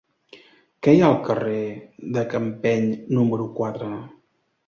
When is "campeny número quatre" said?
2.33-3.93